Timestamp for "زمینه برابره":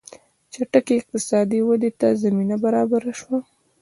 2.23-3.11